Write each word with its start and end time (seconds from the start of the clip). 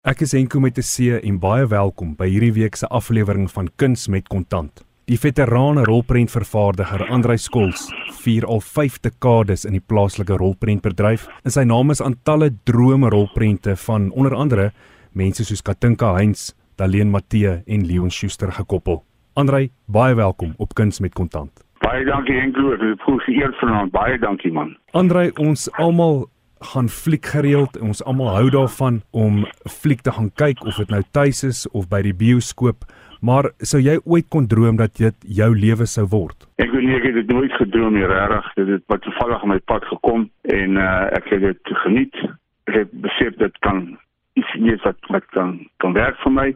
Ek 0.00 0.22
is 0.24 0.32
Enko 0.32 0.60
met 0.64 0.78
'n 0.78 0.80
C 0.80 1.20
en 1.20 1.38
baie 1.38 1.66
welkom 1.68 2.14
by 2.16 2.24
hierdie 2.24 2.54
week 2.56 2.74
se 2.74 2.86
aflewering 2.88 3.50
van 3.50 3.68
Kuns 3.76 4.08
met 4.08 4.28
Kontant. 4.28 4.82
Die 5.04 5.18
veterane 5.18 5.84
rolprentvervaardiger 5.84 7.06
Andrei 7.10 7.36
Skols 7.36 7.92
vier 8.22 8.46
al 8.46 8.60
5 8.60 9.00
dekades 9.00 9.66
in 9.66 9.72
die 9.72 9.84
plaaslike 9.86 10.32
rolprentbedryf. 10.32 11.28
In 11.44 11.50
sy 11.50 11.64
naam 11.64 11.90
is 11.90 12.00
aan 12.00 12.16
talle 12.24 12.50
drome 12.64 13.10
rolprente 13.10 13.76
van 13.76 14.10
onder 14.12 14.34
andere 14.34 14.72
mense 15.12 15.44
soos 15.44 15.62
Katinka 15.62 16.14
Heinz, 16.14 16.54
Daleen 16.76 17.10
Matthee 17.10 17.62
en 17.66 17.86
Leon 17.86 18.10
Schuster 18.10 18.52
gekoppel. 18.52 19.04
Andrei, 19.34 19.70
baie 19.86 20.14
welkom 20.14 20.54
op 20.56 20.74
Kuns 20.74 21.00
met 21.00 21.12
Kontant. 21.12 21.52
Baie 21.80 22.04
dankie 22.04 22.40
Enko, 22.40 22.70
dit 22.76 22.96
is 22.96 23.02
goed 23.02 23.20
geëer 23.22 23.52
vanaand. 23.60 23.92
Baie 23.92 24.18
dankie 24.18 24.52
man. 24.52 24.78
Andrei, 24.92 25.30
ons 25.36 25.68
almal 25.72 26.30
gaan 26.60 26.88
fliek 26.88 27.26
gereeld. 27.26 27.78
Ons 27.80 28.04
almal 28.04 28.34
hou 28.34 28.50
daarvan 28.50 29.00
om 29.10 29.44
fliek 29.68 30.00
te 30.00 30.12
gaan 30.12 30.30
kyk 30.34 30.64
of 30.64 30.76
dit 30.76 30.90
nou 30.90 31.02
tuis 31.10 31.44
is 31.44 31.64
of 31.70 31.88
by 31.88 32.02
die 32.02 32.14
bioskoop. 32.14 32.84
Maar 33.20 33.50
sou 33.58 33.80
jy 33.82 33.98
ooit 34.04 34.28
kon 34.32 34.46
droom 34.48 34.76
dat 34.80 34.96
dit 34.96 35.16
jou 35.40 35.50
lewe 35.56 35.86
sou 35.86 36.06
word? 36.08 36.46
Ek 36.62 36.72
weet 36.72 36.86
nie 36.86 36.96
ek 36.96 37.08
het 37.08 37.18
dit 37.20 37.32
nooit 37.32 37.52
gedroom 37.52 37.96
nie, 37.96 38.06
regtig. 38.08 38.52
Dit 38.60 38.70
het 38.74 38.84
wat 38.92 39.02
toevallig 39.04 39.42
op 39.42 39.50
my 39.52 39.58
pad 39.72 39.88
gekom 39.88 40.28
en 40.56 40.78
uh, 40.80 41.08
ek 41.16 41.28
het 41.34 41.44
dit 41.44 41.74
geniet. 41.84 42.22
Ek 42.70 42.78
het 42.82 42.94
besef 43.04 43.36
dit 43.40 43.58
kan 43.66 43.82
iets 44.40 44.54
wees 44.64 44.84
wat 44.86 45.10
wat 45.12 45.26
kan 45.36 45.58
kan 45.84 45.96
werk 45.96 46.16
vir 46.24 46.32
my. 46.32 46.48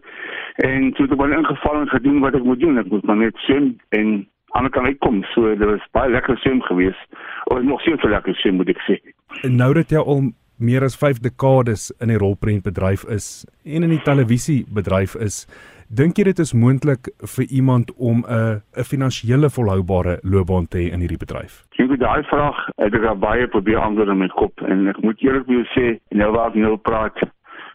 En 0.65 0.93
toe 0.95 1.05
het 1.05 1.17
ek 1.17 1.21
wel 1.21 1.37
ingeval 1.37 1.81
en 1.83 1.93
gedoen 1.93 2.23
wat 2.25 2.39
ek 2.39 2.49
moet 2.49 2.61
doen. 2.61 2.81
Ek 2.81 2.89
moet 2.93 3.05
maar 3.09 3.21
net 3.21 3.45
swem 3.45 3.75
en 3.97 4.15
aan 4.55 4.71
kan 4.71 4.87
uitkom. 4.87 5.23
So 5.35 5.53
dit 5.53 5.69
was 5.69 5.93
baie 5.93 6.13
lekker 6.13 6.39
swem 6.39 6.63
geweest. 6.63 7.21
Of 7.45 7.63
nog 7.63 7.81
steeds 7.81 8.09
lekker 8.09 8.35
swem 8.41 8.61
moet 8.61 8.73
ek 8.73 8.85
sê. 8.89 8.97
En 9.43 9.57
nou 9.57 9.73
dat 9.75 9.91
jy 9.91 9.99
al 9.99 10.33
meer 10.57 10.83
as 10.83 10.97
5 10.97 11.19
dekades 11.19 11.91
in 12.01 12.09
die 12.09 12.19
rolprentbedryf 12.19 13.05
is 13.11 13.45
en 13.65 13.83
in 13.83 13.91
die 13.91 14.03
televisiebedryf 14.03 15.17
is, 15.17 15.45
dink 15.89 16.19
jy 16.19 16.25
dit 16.31 16.39
is 16.39 16.55
moontlik 16.55 17.11
vir 17.37 17.45
iemand 17.51 17.93
om 17.97 18.25
'n 18.29 18.63
'n 18.77 18.85
finansiële 18.85 19.51
volhoubare 19.51 20.19
loopbaan 20.23 20.69
te 20.69 20.79
hê 20.79 20.93
in 20.93 21.01
hierdie 21.01 21.19
bedryf? 21.19 21.65
Het 21.77 22.01
daai 22.01 22.23
vraag 22.23 22.69
uit 22.77 22.95
ek 22.95 23.19
baie 23.19 23.49
probeer 23.49 23.79
antwoord 23.79 24.09
in 24.09 24.19
my 24.19 24.29
kop 24.29 24.61
en 24.61 24.89
ek 24.89 25.03
moet 25.03 25.23
eerlik 25.23 25.47
jou 25.47 25.65
sê, 25.77 25.99
nou 26.11 26.33
waar 26.33 26.49
ek 26.49 26.55
nou 26.55 26.77
praat, 26.77 27.19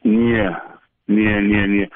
nee, 0.03 0.49
nee, 1.05 1.41
nee, 1.41 1.67
nee. 1.67 1.89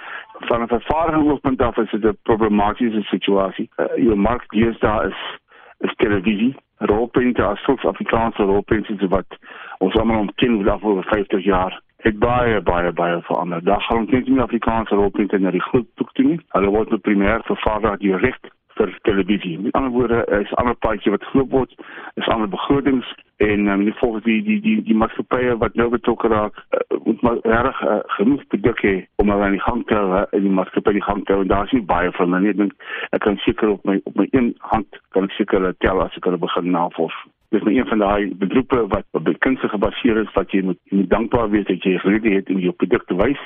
Van 0.49 0.61
'n 0.61 0.67
vervaardigingspunt 0.67 1.61
af 1.61 1.77
is 1.77 1.91
dit 1.91 2.03
'n 2.03 2.17
problematiese 2.23 3.01
situasie. 3.01 3.69
Uh, 3.77 3.85
jou 3.95 4.15
mark 4.15 4.43
hier 4.49 4.75
daar 4.79 5.07
is 5.07 5.39
is 5.79 5.93
televisie 5.95 6.55
rolprente 6.89 7.43
as 7.43 7.63
soort 7.63 7.85
Afrikaanse 7.85 8.43
rolprente 8.43 9.07
wat 9.07 9.37
ons 9.77 9.95
almal 9.95 10.25
ontken 10.25 10.57
oor 10.57 10.83
oor 10.83 11.03
50 11.03 11.43
jaar 11.43 11.81
het 12.03 12.19
baie 12.19 12.61
baie 12.61 12.91
baie 12.91 13.21
verander. 13.21 13.63
Daar 13.63 13.81
gaan 13.81 13.97
ons 13.97 14.27
nie 14.27 14.41
Afrikaanse 14.41 14.95
rolprente 14.95 15.39
na 15.39 15.51
die 15.51 15.61
groot 15.61 15.87
toe 15.95 16.07
toe 16.13 16.25
nie. 16.25 16.39
Hulle 16.55 16.73
word 16.75 16.89
nou 16.91 16.99
primêr 16.99 17.45
vervaardig 17.47 17.99
direk 18.03 18.52
vir 18.77 18.93
televisie. 19.01 19.59
Met 19.59 19.73
ander 19.73 19.91
woorde, 19.91 20.25
is 20.39 20.51
'n 20.51 20.61
ander 20.61 20.75
paadjie 20.75 21.11
wat 21.11 21.23
geloop 21.23 21.51
word, 21.51 21.75
is 22.15 22.27
ander 22.27 22.49
begrotings 22.49 23.13
en 23.37 23.67
um, 23.67 23.83
die 23.83 23.93
volgens 23.93 24.23
die 24.23 24.43
die 24.43 24.61
die 24.61 24.83
die 24.83 24.95
maatskappye 24.95 25.57
wat 25.57 25.75
nou 25.75 25.89
betrokke 25.89 26.27
raak, 26.27 26.55
uh, 26.57 26.97
moet 27.03 27.21
maar 27.21 27.37
reg 27.41 27.81
uh, 27.81 27.99
genoeg 28.17 28.47
bedik 28.47 28.79
hê 28.81 28.95
om 29.15 29.25
maar 29.27 29.43
aan 29.43 29.57
die 29.57 29.67
gang 29.67 29.85
te 29.87 29.95
hou 29.95 30.25
in 30.31 30.41
die 30.41 30.55
maatskappy 30.59 30.91
die 30.91 31.07
gang 31.09 31.25
te 31.25 31.33
hou 31.33 31.41
en 31.41 31.47
daar 31.47 31.65
is 31.65 31.71
nie 31.71 31.85
baie 31.93 32.11
van 32.11 32.33
hulle 32.33 32.41
nie. 32.41 32.49
Ek 32.49 32.57
dink 32.57 32.73
ek 33.11 33.21
kan 33.21 33.37
seker 33.37 33.69
op 33.69 33.85
my 33.85 33.99
op 34.03 34.15
my 34.15 34.27
een 34.31 34.55
hand 34.59 34.99
kan 35.09 35.23
ek 35.23 35.31
seker 35.31 35.73
tel 35.77 36.01
as 36.01 36.17
ek 36.17 36.25
hulle 36.25 36.37
begin 36.37 36.71
navors 36.71 37.23
dis 37.53 37.63
nou 37.63 37.75
een 37.75 37.87
van 37.87 38.01
daai 38.01 38.35
beroepe 38.35 38.87
wat 38.87 39.05
op 39.11 39.29
kunstig 39.45 39.71
gebaseer 39.71 40.17
is 40.23 40.31
wat 40.33 40.51
jy 40.51 40.63
moet, 40.65 40.79
jy 40.89 40.97
moet 41.01 41.09
dankbaar 41.09 41.49
wees 41.53 41.67
dat 41.69 41.85
jy 41.85 41.99
geleer 42.01 42.39
het 42.39 42.49
om 42.49 42.61
jou 42.63 42.73
produk 42.81 43.05
te 43.09 43.17
wys, 43.19 43.41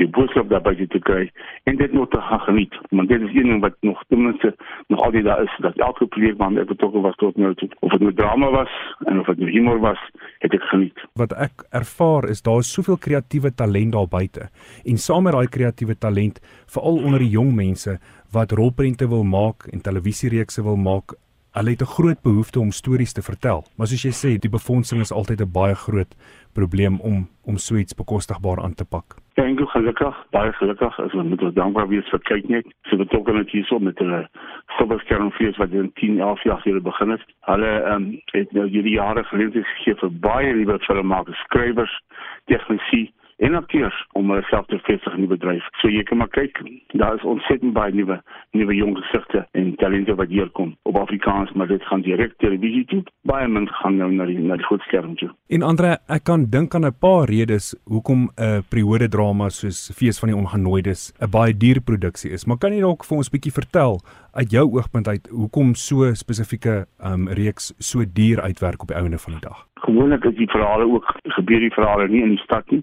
jou 0.00 0.08
boodskap 0.10 0.48
daarby 0.50 0.86
te 0.90 0.98
kry 1.06 1.28
en 1.70 1.76
dit 1.78 1.92
nog 1.92 2.08
te 2.10 2.20
gaan 2.20 2.40
geniet. 2.40 2.74
Want 2.90 3.08
dit 3.08 3.20
is 3.20 3.34
een 3.34 3.50
ding 3.50 3.60
wat 3.62 3.76
nog 3.80 4.02
ten 4.08 4.22
minste 4.22 4.54
nog 4.86 5.00
altyd 5.06 5.24
daar 5.24 5.42
is 5.42 5.56
dat 5.58 5.76
elke 5.76 6.06
projek 6.06 6.38
wat 6.38 6.58
ek 6.62 6.70
betrokke 6.72 7.00
was 7.00 7.16
tot 7.22 7.36
nou 7.36 7.54
toe, 7.54 7.68
of 7.80 7.90
dit 7.90 8.00
nou 8.00 8.14
drama 8.14 8.50
was 8.50 8.72
en 9.06 9.20
of 9.20 9.26
dit 9.26 9.38
nou 9.38 9.50
humor 9.50 9.80
was, 9.80 10.00
het 10.38 10.54
ek 10.54 10.66
geniet. 10.72 11.06
Wat 11.14 11.32
ek 11.32 11.66
ervaar 11.70 12.28
is 12.28 12.42
daar 12.42 12.64
is 12.64 12.72
soveel 12.72 12.98
kreatiewe 12.98 13.54
talent 13.54 13.94
daar 13.94 14.10
buite 14.10 14.48
en 14.84 14.98
saam 14.98 15.28
met 15.28 15.36
daai 15.36 15.48
kreatiewe 15.48 15.98
talent 15.98 16.40
veral 16.66 17.02
onder 17.04 17.22
die 17.22 17.34
jong 17.36 17.54
mense 17.54 17.98
wat 18.34 18.52
rolprente 18.52 19.08
wil 19.08 19.22
maak 19.22 19.68
en 19.70 19.82
televisiereekse 19.82 20.62
wil 20.62 20.76
maak 20.76 21.14
Hulle 21.54 21.70
het 21.70 21.82
'n 21.82 21.94
groot 21.96 22.22
behoefte 22.22 22.60
om 22.60 22.70
stories 22.70 23.12
te 23.12 23.22
vertel, 23.22 23.62
maar 23.76 23.86
soos 23.86 24.02
jy 24.02 24.14
sê, 24.22 24.38
die 24.38 24.56
befondsing 24.58 25.00
is 25.00 25.12
altyd 25.12 25.40
'n 25.40 25.52
baie 25.52 25.74
groot 25.74 26.12
probleem 26.52 27.00
om 27.00 27.28
om 27.44 27.56
so 27.56 27.76
iets 27.76 27.94
bekostigbaar 27.94 28.62
aan 28.62 28.74
te 28.74 28.84
pak. 28.84 29.04
Dink 29.34 29.60
ek 29.60 29.68
gelukkig, 29.68 30.16
baie 30.30 30.52
gelukkig, 30.52 30.98
as 31.00 31.12
ons 31.12 31.28
moet 31.28 31.54
dankbaar 31.54 31.88
wees 31.88 32.08
vir 32.10 32.18
kyk 32.18 32.48
net. 32.48 32.66
So 32.82 32.96
betrokke 32.96 33.32
net 33.32 33.50
hierso 33.50 33.78
met 33.78 33.98
hulle 33.98 34.28
Silverskermfees 34.76 35.56
wat 35.56 35.70
in 35.70 35.92
10, 35.92 36.20
11 36.20 36.42
jaar 36.42 36.60
gelede 36.60 36.80
begin 36.80 37.10
het. 37.10 37.22
Hulle 37.40 37.82
ehm 37.82 38.02
um, 38.02 38.20
het 38.32 38.52
nou 38.52 38.68
hierdie 38.68 38.94
jare 38.94 39.24
geleenthede 39.24 39.64
gegee 39.64 39.94
vir 39.94 40.10
baie 40.10 40.54
liewe 40.54 40.78
filmmakers, 40.78 41.38
skrywers, 41.38 42.02
tegnisie 42.44 43.12
en 43.44 43.54
akteurs 43.54 43.96
om 44.12 44.30
hulself 44.30 44.66
te 44.66 44.78
vestig 44.86 45.16
in 45.16 45.24
die 45.26 45.30
bedryf. 45.30 45.66
So 45.80 45.90
jy 45.92 46.04
kan 46.08 46.20
maar 46.22 46.30
kyk, 46.32 46.60
daar 46.96 47.18
is 47.18 47.26
ontsettend 47.28 47.74
baie 47.76 47.92
nuwe 47.92 48.16
nuwe 48.56 48.76
jong 48.78 48.96
gesigte 49.02 49.44
en 49.58 49.74
talente 49.82 50.14
wat 50.16 50.32
hier 50.32 50.48
kom 50.56 50.74
op 50.88 50.96
Afrikaans, 50.96 51.52
maar 51.52 51.68
dit 51.68 51.82
gaan 51.90 52.04
direk 52.06 52.36
televisie 52.40 52.84
toe. 52.92 53.02
Baie 53.28 53.48
mense 53.48 53.74
gaan 53.82 53.98
nou 54.00 54.10
na 54.14 54.28
die 54.30 54.38
na 54.38 54.56
die 54.60 54.68
groot 54.68 54.84
skerm 54.88 55.16
toe. 55.20 55.28
En 55.52 55.66
Andre, 55.66 55.98
ek 56.08 56.24
kan 56.30 56.46
dink 56.50 56.74
aan 56.74 56.86
'n 56.86 56.96
paar 57.00 57.28
redes 57.28 57.74
hoekom 57.84 58.30
'n 58.30 58.42
uh, 58.42 58.60
periode 58.68 59.08
drama 59.08 59.48
soos 59.48 59.92
Fees 59.96 60.18
van 60.18 60.32
die 60.32 60.38
Ongenooides 60.38 61.12
'n 61.20 61.30
baie 61.30 61.56
duur 61.56 61.80
produksie 61.80 62.30
is. 62.30 62.46
Maar 62.46 62.58
kan 62.58 62.72
jy 62.72 62.80
dalk 62.80 63.04
vir 63.04 63.16
ons 63.16 63.30
bietjie 63.30 63.52
vertel 63.52 64.00
uit 64.32 64.50
jou 64.50 64.64
oogpunt 64.72 65.08
uit 65.08 65.28
hoekom 65.30 65.74
so 65.74 66.14
spesifieke 66.14 66.86
um, 67.04 67.28
reeks 67.28 67.74
so 67.78 68.04
duur 68.04 68.40
uitwerk 68.40 68.82
op 68.82 68.88
die 68.88 68.96
ouene 68.96 69.18
van 69.18 69.32
die 69.32 69.40
dag? 69.40 69.73
Gewoonlik 69.84 70.24
is 70.24 70.36
die 70.36 70.50
verhale 70.50 70.86
ook 70.88 71.14
gebeur 71.36 71.60
die 71.60 71.72
verhale 71.72 72.08
nie 72.08 72.22
in 72.22 72.34
die 72.34 72.44
stad 72.44 72.70
nie. 72.70 72.82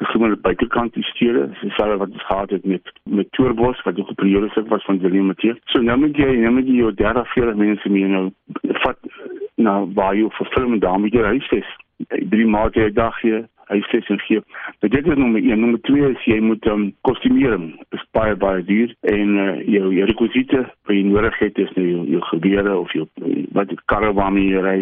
Dis 0.00 0.10
gewoonlik 0.14 0.40
buitekant 0.46 0.94
die 0.94 1.04
stede, 1.10 1.48
dieselfde 1.60 1.98
wat 2.02 2.14
ons 2.16 2.26
gehad 2.26 2.50
het 2.50 2.64
met 2.64 2.92
met 3.18 3.32
Tourbos 3.36 3.82
wat 3.82 3.98
ook 4.00 4.10
'n 4.10 4.20
periode 4.22 4.48
se 4.48 4.62
was 4.62 4.84
van 4.84 4.98
William 4.98 5.26
Matthee. 5.26 5.54
So 5.64 5.80
nou 5.80 5.98
moet 5.98 6.16
jy 6.16 6.30
nou 6.36 6.52
moet 6.54 6.66
jy 6.66 6.76
jou 6.84 6.94
30 6.94 7.32
40 7.32 7.54
mense 7.54 7.88
mee 7.88 8.06
nou 8.06 8.32
vat 8.84 8.98
na 9.56 9.84
waar 9.94 10.14
jy 10.14 10.28
vir 10.30 10.48
film 10.56 10.78
daarmee 10.78 11.10
jy 11.10 11.22
huisves. 11.22 11.68
Drie 12.06 12.46
maande 12.46 12.88
'n 12.88 12.94
dag 12.94 13.20
hier 13.20 13.48
huisves 13.68 14.08
en 14.08 14.20
gee. 14.20 14.42
Maar 14.80 14.90
dit 14.90 15.06
is 15.06 15.16
nommer 15.16 15.42
1, 15.42 15.60
nommer 15.60 15.80
2 15.80 16.10
is 16.10 16.24
jy 16.24 16.38
moet 16.40 16.66
um, 16.66 16.88
kostumeer. 17.08 17.58
Dit 17.58 18.00
is 18.00 18.06
baie 18.16 18.36
baie 18.36 18.64
duur 18.64 18.94
en 19.00 19.36
uh, 19.36 19.48
jou 19.66 19.92
jou 19.94 20.06
rekwisiete 20.10 20.62
wat 20.66 20.94
jy 20.96 21.04
nodig 21.08 21.38
het 21.38 21.58
is 21.58 21.72
nou 21.76 21.86
jou, 21.88 22.06
jou 22.14 22.22
gebeure 22.30 22.78
of 22.78 22.92
jou 22.96 23.06
wat 23.56 23.68
die 23.72 23.78
karre 23.90 24.12
waarmee 24.16 24.52
jy 24.52 24.64
ry 24.64 24.78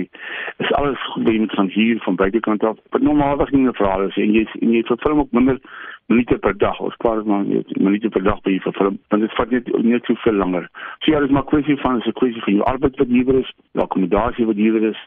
is 0.62 0.72
alles 0.78 1.02
gedoen 1.14 1.50
van 1.54 1.70
hier 1.74 2.00
van 2.04 2.20
buitekant 2.22 2.64
af. 2.64 2.78
Maar 2.90 3.02
normaalweg 3.02 3.50
nie 3.50 3.66
'n 3.66 3.80
verhaal 3.82 4.08
is 4.08 4.16
en 4.16 4.32
jy 4.32 4.46
en 4.60 4.72
jy 4.72 4.82
vervul 4.82 5.18
ook 5.18 5.32
minder 5.32 5.60
minute 6.06 6.38
per 6.38 6.58
dag 6.58 6.80
of 6.80 6.96
paar 6.96 7.24
maar 7.26 7.44
minute 7.80 8.08
per 8.08 8.22
dag 8.22 8.40
by 8.42 8.58
vir 8.62 8.72
film 8.78 8.98
want 9.08 9.22
dit 9.22 9.32
vat 9.38 9.50
net 9.50 9.70
net 9.82 10.04
so 10.04 10.14
veel 10.24 10.38
langer. 10.42 10.68
So 10.98 11.12
ja, 11.12 11.18
dit 11.18 11.28
is 11.28 11.34
maar 11.34 11.44
kwessie 11.44 11.76
van 11.76 11.98
'n 11.98 12.12
kwessie 12.12 12.42
van 12.42 12.54
jou 12.54 12.64
arbeid 12.64 12.96
wat 12.96 13.08
hier 13.08 13.34
is, 13.34 13.52
jou 13.72 13.84
akkommodasie 13.84 14.46
wat 14.46 14.56
hier 14.56 14.82
is 14.82 15.00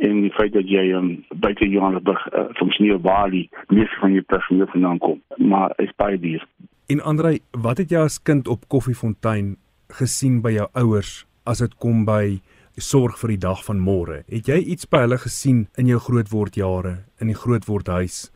en 0.00 0.20
die 0.24 0.32
feit 0.32 0.52
dat 0.56 0.68
jy 0.68 0.90
um, 0.96 1.10
buite 1.42 1.68
Johannesburg 1.68 2.22
uh, 2.32 2.46
funksioneer 2.58 3.00
waar 3.04 3.30
die 3.32 3.46
meeste 3.68 4.00
van 4.00 4.14
jou 4.16 4.22
personeel 4.32 4.70
vandaan 4.72 4.98
kom. 4.98 5.18
Maar 5.36 5.74
is 5.82 5.92
baie 6.00 6.18
duur. 6.20 6.46
En 6.90 7.02
Andrei, 7.06 7.38
wat 7.52 7.82
het 7.82 7.92
jy 7.92 8.04
as 8.08 8.20
kind 8.22 8.48
op 8.48 8.64
Koffiefontein 8.72 9.56
gesien 10.00 10.40
by 10.44 10.54
jou 10.56 10.68
ouers 10.78 11.24
as 11.48 11.62
dit 11.62 11.74
kom 11.82 12.04
by 12.08 12.40
sorg 12.80 13.18
vir 13.20 13.34
die 13.34 13.42
dag 13.42 13.60
van 13.66 13.80
môre. 13.82 14.22
Het 14.30 14.48
jy 14.48 14.58
iets 14.74 14.88
by 14.88 15.04
hulle 15.04 15.18
gesien 15.20 15.66
in 15.78 15.90
jou 15.90 16.00
grootword 16.00 16.56
jare 16.56 16.94
in 17.20 17.28
die 17.28 17.36
grootword 17.36 17.90
huis? 17.92 18.30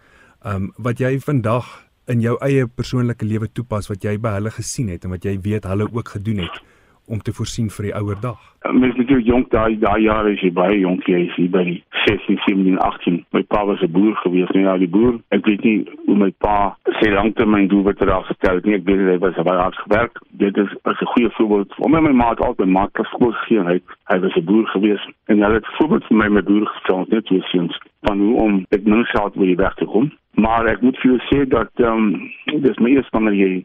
Um 0.45 0.73
wat 0.77 1.01
jy 1.01 1.17
vandag 1.25 1.71
in 2.13 2.21
jou 2.21 2.37
eie 2.45 2.67
persoonlike 2.69 3.25
lewe 3.25 3.49
toepas 3.49 3.89
wat 3.89 4.05
jy 4.05 4.19
by 4.21 4.35
hulle 4.37 4.53
gesien 4.53 4.91
het 4.93 5.07
en 5.07 5.15
wat 5.15 5.25
jy 5.25 5.39
weet 5.41 5.65
hulle 5.71 5.89
ook 5.89 6.13
gedoen 6.19 6.45
het 6.45 6.61
om 7.07 7.21
te 7.23 7.33
voorsien 7.33 7.71
vir 7.71 7.89
die 7.89 7.95
ouer 7.95 8.21
dag. 8.21 8.41
Mens 8.73 8.97
moet 8.97 9.11
jonk 9.27 9.51
daai 9.53 9.77
daai 9.79 10.01
jare 10.03 10.33
is 10.33 10.41
jy 10.41 10.51
baie 10.57 10.79
jonk 10.81 11.05
jy 11.09 11.27
is 11.27 11.51
by 11.53 11.65
16, 12.05 12.39
17, 12.47 12.79
18. 12.81 13.19
My 13.37 13.43
pa 13.43 13.65
was 13.65 13.83
'n 13.83 13.93
boer 13.93 14.15
gewees, 14.23 14.49
nou 14.55 14.65
ja, 14.65 14.77
die 14.79 14.89
boer. 14.89 15.19
Ek 15.29 15.45
weet 15.45 15.63
nie 15.65 15.85
hoe 16.07 16.17
my 16.17 16.31
pa 16.39 16.77
sy 17.01 17.11
langtermyn 17.11 17.69
doel 17.69 17.83
wat 17.83 17.99
daar 17.99 18.25
gestel 18.25 18.55
het 18.55 18.65
nie. 18.65 18.75
Ek 18.75 18.85
weet 18.85 19.05
hy 19.05 19.19
was 19.19 19.35
baie 19.35 19.61
hard 19.61 19.77
gewerk. 19.77 20.19
Dit 20.31 20.57
is 20.57 20.71
'n 20.85 21.13
goeie 21.13 21.31
voorbeeld. 21.31 21.75
Om 21.79 21.91
my 21.91 22.13
ma 22.13 22.31
het 22.31 22.41
altyd 22.41 22.69
maak 22.69 22.93
klas 22.93 23.09
skool 23.09 23.33
gegee. 23.33 23.61
Hy 23.61 23.81
hy 24.05 24.19
was 24.21 24.37
'n 24.37 24.45
boer 24.45 24.67
gewees 24.67 25.05
en 25.27 25.43
hy 25.43 25.53
het 25.53 25.67
voorbeeld 25.77 26.05
vir 26.05 26.17
my 26.17 26.29
met 26.29 26.45
boer 26.45 26.67
gestel 26.67 27.07
net 27.09 27.27
so 27.27 27.41
sins 27.41 27.79
van 28.03 28.19
hoe 28.19 28.37
om 28.37 28.65
dit 28.69 28.87
mens 28.87 29.11
geld 29.11 29.35
wil 29.35 29.55
weg 29.57 29.75
te 29.75 29.85
kom. 29.85 30.13
Maar 30.35 30.67
ek 30.67 30.81
moet 30.81 30.97
vir 30.99 31.11
jou 31.11 31.21
sê 31.31 31.49
dat 31.49 31.71
ehm 31.75 31.93
um, 31.93 32.31
dis 32.63 32.79
my 32.79 32.91
eerste 32.91 33.13
wanneer 33.13 33.35
jy 33.35 33.65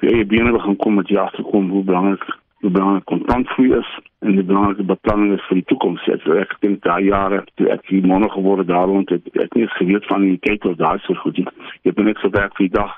jy 0.00 0.26
binne 0.26 0.52
begin 0.52 0.76
kom 0.76 0.94
met 0.94 1.08
jy 1.08 1.16
agterkom 1.16 1.70
hoe 1.70 1.84
belangrik 1.84 2.24
hoe 2.66 2.74
belangrik 2.74 3.04
kontantvloei 3.04 3.78
is 3.78 3.90
en 4.26 4.34
die 4.34 4.44
belangrike 4.44 4.82
beplanning 4.82 5.36
is 5.36 5.44
vir 5.46 5.60
die 5.60 5.68
toekoms. 5.70 6.02
Ek 6.10 6.24
ek 6.42 6.54
dink 6.64 6.80
daai 6.82 7.04
jare 7.06 7.44
toe 7.54 7.68
ek 7.70 7.86
hier 7.92 8.06
monne 8.10 8.26
geword 8.32 8.64
het 8.64 8.72
daaroond 8.72 9.12
het 9.14 9.28
ek 9.44 9.54
nie 9.54 9.68
geweet 9.76 10.08
van 10.10 10.24
die 10.26 10.40
tyd 10.42 10.66
wat 10.66 10.80
daar 10.80 10.98
so 11.04 11.14
goed 11.22 11.38
is. 11.44 11.52
Jy 11.86 11.92
het 11.92 12.02
net 12.08 12.18
gewerk 12.24 12.56
vir 12.58 12.66
die 12.66 12.74
dag 12.74 12.96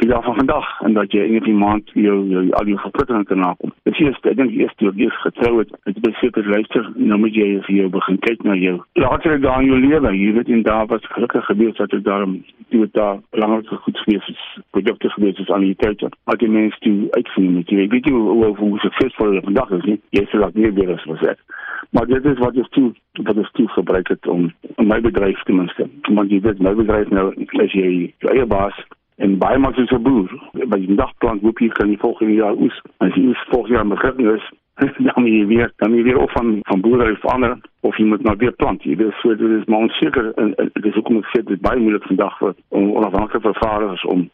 die 0.00 0.08
dag 0.08 0.24
van 0.24 0.34
vandag 0.34 0.68
en 0.80 0.94
dat 0.96 1.12
jy 1.12 1.24
in 1.28 1.44
die 1.44 1.54
maand 1.54 1.90
jou, 1.94 2.16
jou 2.28 2.42
al 2.58 2.68
jou 2.72 2.78
verpligtinge 2.80 3.24
kan 3.28 3.42
nakom. 3.44 3.72
Dis 3.88 3.98
eers 4.00 4.20
ek 4.24 4.36
dink 4.38 4.54
eers 4.56 4.72
toe 4.80 4.92
jy 4.96 5.08
getrou 5.24 5.58
het, 5.58 5.72
het 5.88 5.98
jy 5.98 6.04
beseker 6.06 6.46
luister, 6.48 6.86
nou 6.96 7.18
moet 7.20 7.36
jy 7.36 7.48
vir 7.66 7.74
jou 7.76 7.88
begin 7.96 8.20
kyk 8.24 8.44
na 8.48 8.56
jou 8.56 8.78
later 9.00 9.36
dan 9.42 9.66
jou 9.68 9.80
lewe. 9.80 10.12
Jy 10.16 10.30
weet 10.38 10.52
in 10.52 10.62
daar 10.64 10.86
was 10.88 11.04
gelukkig 11.12 11.44
gebeur 11.50 11.74
dat 11.78 11.96
ek 11.98 12.04
daarom 12.06 12.38
toe 12.72 12.88
daar 12.96 13.20
belangrike 13.36 13.76
goed 13.84 13.98
gewees 14.04 14.28
is, 14.32 14.44
produkte 14.76 15.10
gewees 15.16 15.42
is 15.44 15.50
aan 15.50 15.66
die 15.66 15.76
tyd. 15.82 16.06
Maar 16.24 16.38
die 16.40 16.48
mense 16.48 16.80
toe 16.84 17.10
uitvind 17.16 17.58
met 17.58 17.74
jy 17.74 17.88
weet 17.92 18.08
jy 18.08 18.14
hoe 18.14 18.36
hoe, 18.40 18.54
hoe 18.56 18.78
suksesvol 18.86 19.34
jy 19.36 19.42
vandag 19.48 19.74
is 19.80 19.88
nie. 19.90 19.98
Jy 20.16 20.24
sê 20.30 20.40
dat 20.40 20.56
nie 20.56 20.72
weer 20.78 20.94
is 20.94 21.04
was 21.10 21.20
dit. 21.26 21.44
Maar 21.90 22.06
dit 22.06 22.30
is 22.30 22.40
wat 22.40 22.56
jy 22.56 22.64
toe 22.76 22.88
wat 23.26 23.36
jy 23.36 23.44
toe 23.58 23.68
gebruik 23.76 24.08
het 24.08 24.30
om, 24.30 24.48
om 24.76 24.88
my 24.88 25.00
bedryf 25.04 25.42
te 25.44 25.52
minste. 25.52 25.88
Want 26.08 26.32
jy 26.32 26.40
weet 26.46 26.64
my 26.64 26.72
bedryf 26.78 27.12
nou 27.12 27.28
as 27.36 27.76
jy 27.76 27.90
jou 28.22 28.32
eie 28.32 28.48
baas 28.48 28.80
en 29.20 29.36
baie 29.38 29.58
maak 29.60 29.76
jy 29.76 29.84
so 29.90 30.00
boer. 30.00 30.32
By 30.56 30.78
die 30.80 30.96
dagplan 30.96 31.42
hoop 31.44 31.60
jy 31.60 31.68
kan 31.76 31.92
jy 31.92 31.98
volgende 32.00 32.38
jaar 32.38 32.56
oes. 32.56 32.76
As 33.04 33.12
jy 33.18 33.28
oes 33.30 33.46
volgende 33.52 33.76
jaar 33.76 33.90
begin 33.92 34.34
is, 34.34 34.46
dan 35.06 35.26
jy 35.28 35.44
weer 35.50 35.72
dan 35.82 35.94
jy 35.96 36.02
weer 36.06 36.18
of 36.18 36.32
van 36.32 36.58
van 36.68 36.80
boerdery 36.80 37.16
verander 37.20 37.56
of 37.84 37.96
jy 38.00 38.06
moet 38.08 38.24
nou 38.24 38.36
weer 38.40 38.54
plant. 38.62 38.84
Jy 38.88 38.96
weet 39.00 39.18
so 39.20 39.36
dit 39.36 39.56
is 39.58 39.66
maar 39.68 39.84
onseker 39.86 40.32
en 40.40 40.54
dit 40.56 40.86
is 40.92 40.96
ook 40.96 41.08
om 41.12 41.20
te 41.20 41.32
sê 41.34 41.42
dit 41.44 41.60
baie 41.60 41.80
moeilik 41.80 42.06
vandag 42.08 42.38
vir 42.38 42.54
om 42.68 42.94
onafhanklike 43.00 43.44
vervaardigers 43.50 44.06
om 44.14 44.24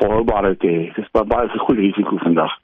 volhoubaarheid 0.00 0.60
te 0.64 0.70
hê. 0.72 0.86
Dit 0.96 1.04
is 1.04 1.28
baie 1.34 1.50
se 1.52 1.60
goeie 1.66 1.80
risiko 1.82 2.16
vandag. 2.24 2.56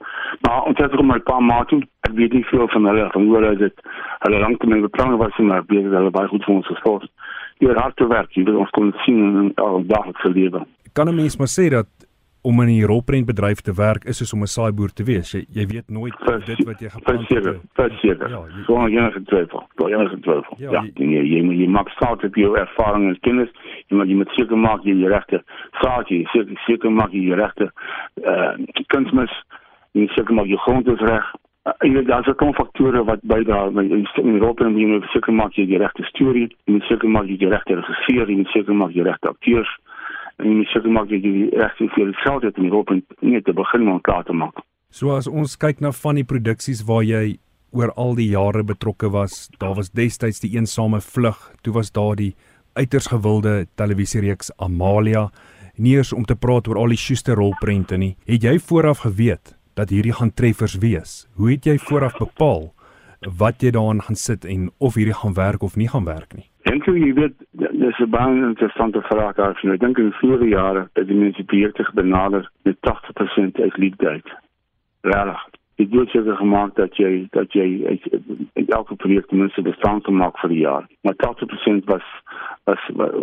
Maar 0.47 0.63
ons 0.71 0.81
het 0.81 0.93
ook 0.93 1.05
maar 1.05 1.21
'n 1.21 1.29
paar 1.29 1.43
maande 1.43 1.83
ek 2.09 2.17
weet 2.17 2.33
nie 2.33 2.45
veel 2.45 2.67
van 2.67 2.85
hulle 2.85 3.09
van 3.11 3.27
hoe 3.27 3.55
dit 3.57 3.85
hulle 4.25 4.39
langtermyn 4.39 4.81
beplanning 4.81 5.21
was 5.21 5.37
maar 5.37 5.63
baie 5.65 5.85
hulle 5.85 6.17
baie 6.17 6.27
goed 6.27 6.43
vir 6.43 6.55
ons 6.55 6.67
gestort. 6.73 7.09
Jy 7.59 7.67
het 7.67 7.77
hard 7.77 7.95
te 7.95 8.07
werk, 8.07 8.31
jy 8.31 8.43
weet 8.43 8.55
ons 8.55 8.69
kon 8.69 8.93
sien 9.05 9.17
in 9.37 9.51
al 9.55 9.83
daglikse 9.85 10.29
lewe 10.29 10.65
kan 10.99 11.07
'n 11.07 11.15
mens 11.15 11.37
maar 11.39 11.47
sê 11.47 11.69
dat 11.71 11.87
om 12.41 12.61
in 12.61 12.67
'n 12.67 12.85
rolprentbedryf 12.85 13.59
te 13.61 13.73
werk 13.73 14.03
is 14.03 14.17
soos 14.17 14.33
om 14.33 14.41
'n 14.41 14.45
saaiboer 14.45 14.91
te 14.93 15.03
wees. 15.03 15.31
Jy 15.31 15.45
jy 15.49 15.65
weet 15.65 15.89
nooit 15.89 16.15
vers, 16.17 16.45
dit 16.45 16.63
wat 16.63 16.79
jy 16.79 16.89
geplant 16.89 17.19
het. 17.19 17.27
Verseker, 17.27 17.59
verseker. 17.73 18.29
Ja, 18.29 18.41
jy 18.55 18.63
sou 18.63 18.87
enige 18.87 19.23
twyfel. 19.23 19.67
Daar 19.75 19.89
enige 19.89 20.19
twyfel. 20.19 20.53
Ja, 20.57 20.71
ja 20.71 20.81
jy, 20.81 21.05
jy 21.05 21.21
jy 21.23 21.57
jy 21.61 21.67
maak 21.67 21.89
saak 21.89 22.23
op 22.23 22.35
jou 22.35 22.57
ervaring 22.57 23.07
en 23.07 23.19
kennis. 23.19 23.49
Jy 23.87 23.97
moet 23.97 24.07
jy 24.07 24.15
moet 24.15 24.29
seker 24.29 24.57
maak 24.57 24.83
jy 24.83 24.93
die 24.93 25.07
regte 25.07 25.43
jy 26.07 26.23
seker 26.31 26.61
seker 26.65 26.91
maak 26.91 27.11
jy 27.11 27.19
die 27.19 27.35
regte 27.35 27.71
eh 28.23 28.31
uh, 28.31 28.83
kunsmis. 28.87 29.33
Jy 29.91 30.07
seker 30.07 30.33
maak 30.33 30.45
jy 30.45 30.55
grond 30.55 30.87
is 30.87 30.99
reg. 30.99 31.25
Uh, 31.65 31.73
en 31.79 31.93
dit 31.93 32.07
daar's 32.07 32.27
'n 32.27 32.35
klomp 32.35 32.55
faktore 32.55 33.03
wat 33.03 33.19
bydra 33.21 33.69
by 33.71 33.83
in 33.83 34.07
die 34.33 34.39
rolprent 34.39 34.77
jy 34.77 34.85
moet 34.85 35.05
seker 35.11 35.33
maak 35.33 35.53
jy 35.53 35.65
die 35.65 35.77
regte 35.77 36.03
storie, 36.03 36.47
jy 36.65 36.73
moet 36.73 36.83
seker 36.83 37.09
maak 37.09 37.25
jy 37.25 37.37
die 37.37 37.49
regte 37.49 37.75
regisseur, 37.75 38.29
jy 38.29 38.37
moet 38.37 38.47
seker 38.47 38.73
maak 38.73 38.91
jy 38.91 39.03
regte 39.03 39.29
akteurs 39.29 39.69
en 40.39 40.59
jy 40.61 40.65
seker 40.71 40.91
maak 40.91 41.09
dat 41.11 41.23
jy 41.23 41.49
regte 41.53 41.89
vir 41.95 42.13
geld 42.23 42.47
het 42.47 42.57
om 42.57 42.67
die 42.67 42.73
hulp 42.73 42.93
net 43.21 43.45
te 43.45 43.55
begin 43.55 43.87
om 43.87 44.01
klaar 44.01 44.25
te 44.27 44.35
maak. 44.35 44.63
So 44.89 45.13
as 45.13 45.27
ons 45.27 45.57
kyk 45.59 45.83
na 45.85 45.91
van 45.93 46.17
die 46.17 46.25
produksies 46.25 46.81
waar 46.87 47.03
jy 47.05 47.37
oor 47.71 47.91
al 48.01 48.15
die 48.17 48.31
jare 48.31 48.63
betrokke 48.65 49.11
was, 49.13 49.47
daar 49.61 49.75
was 49.77 49.91
destyds 49.93 50.41
die 50.41 50.55
eensame 50.55 51.01
vlug, 51.05 51.37
toe 51.61 51.75
was 51.75 51.91
daar 51.93 52.15
die 52.17 52.33
uiters 52.73 53.09
gewilde 53.11 53.67
televisiereeks 53.77 54.51
Amalia, 54.57 55.27
nie 55.77 55.95
eers 55.97 56.13
om 56.13 56.25
te 56.25 56.35
praat 56.35 56.67
oor 56.67 56.81
al 56.81 56.95
die 56.95 56.99
Schuster 56.99 57.37
rolprente 57.37 57.97
nie. 57.97 58.15
Het 58.25 58.49
jy 58.49 58.57
vooraf 58.59 59.05
geweet 59.05 59.55
dat 59.77 59.93
hierdie 59.93 60.15
gaan 60.17 60.33
treffers 60.33 60.79
wees? 60.81 61.27
Hoe 61.37 61.53
het 61.53 61.69
jy 61.69 61.77
vooraf 61.79 62.17
bepaal 62.19 62.71
wat 63.39 63.63
jy 63.63 63.71
daarin 63.75 64.01
gaan 64.01 64.17
sit 64.17 64.45
en 64.45 64.69
of 64.79 64.97
hierdie 64.99 65.15
gaan 65.15 65.37
werk 65.37 65.63
of 65.63 65.77
nie 65.77 65.89
gaan 65.91 66.07
werk 66.07 66.33
nie? 66.35 66.48
Dink 66.67 66.85
jy 66.85 67.13
weet 67.15 67.35
dis 67.51 67.99
'n 67.99 68.09
baie 68.09 68.35
interessante 68.35 69.01
vraag 69.01 69.35
daar. 69.35 69.59
Ek 69.63 69.79
dink 69.79 69.97
in 69.97 70.11
vroeë 70.11 70.47
jare 70.49 70.89
het 70.93 71.07
die 71.07 71.15
mense 71.15 71.43
projekte 71.43 71.87
benader 71.93 72.51
met 72.63 72.77
80% 72.81 73.59
uit 73.59 73.77
liefde 73.77 74.07
uit. 74.07 74.29
Regtig. 75.01 75.45
Dit 75.75 75.93
word 75.95 76.09
seker 76.09 76.35
gemaak 76.35 76.75
dat 76.75 76.97
jy 76.97 77.27
dat 77.31 77.53
jy 77.53 77.99
in 78.53 78.67
elke 78.67 78.95
projek 78.95 79.27
ten 79.27 79.37
minste 79.37 79.61
bestaan 79.61 80.01
kan 80.01 80.15
maak 80.15 80.39
vir 80.39 80.49
die 80.49 80.59
jaar. 80.59 80.87
Maar 81.01 81.15
80% 81.15 81.85
was 81.85 82.03
was 82.63 82.81